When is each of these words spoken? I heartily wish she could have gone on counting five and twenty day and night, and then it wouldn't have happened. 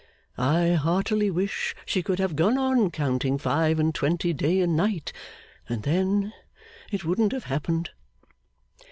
I 0.35 0.69
heartily 0.69 1.29
wish 1.29 1.75
she 1.85 2.01
could 2.01 2.17
have 2.17 2.35
gone 2.35 2.57
on 2.57 2.89
counting 2.89 3.37
five 3.37 3.77
and 3.79 3.93
twenty 3.93 4.33
day 4.33 4.59
and 4.61 4.75
night, 4.75 5.13
and 5.69 5.83
then 5.83 6.33
it 6.91 7.05
wouldn't 7.05 7.33
have 7.33 7.43
happened. 7.43 7.91